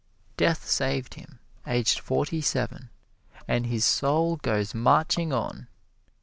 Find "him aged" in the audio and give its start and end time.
1.13-1.99